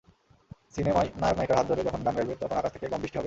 [0.75, 3.19] সিনেমায় নায়ক-নায়িকার হাত ধরে যখন গান গাইবে, তখন আকাশ থেকে গমবৃষ্টি হবে।